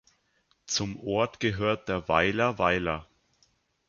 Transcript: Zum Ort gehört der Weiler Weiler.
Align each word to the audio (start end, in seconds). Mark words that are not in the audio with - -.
Zum 0.65 0.99
Ort 0.99 1.39
gehört 1.39 1.87
der 1.87 2.07
Weiler 2.07 2.57
Weiler. 2.57 3.07